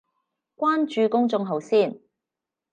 [0.57, 1.99] 關注公眾號先